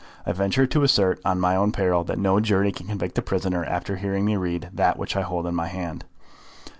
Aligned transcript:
I 0.25 0.31
venture 0.31 0.65
to 0.65 0.81
assert, 0.81 1.21
on 1.23 1.39
my 1.39 1.55
own 1.55 1.71
peril, 1.71 2.03
that 2.05 2.17
no 2.17 2.39
jury 2.39 2.71
can 2.71 2.87
convict 2.87 3.13
the 3.13 3.21
prisoner 3.21 3.63
after 3.63 3.97
hearing 3.97 4.25
me 4.25 4.35
read 4.35 4.71
that 4.73 4.97
which 4.97 5.15
I 5.15 5.21
hold 5.21 5.45
in 5.45 5.53
my 5.53 5.67
hand." 5.67 6.05